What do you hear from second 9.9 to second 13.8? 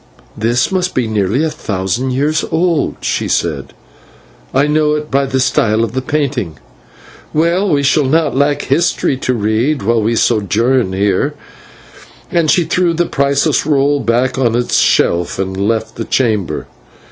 we sojourn here," and she threw the priceless